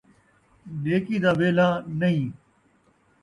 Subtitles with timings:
[0.81, 1.69] نیکی دا ویلھا
[1.99, 2.25] نئیں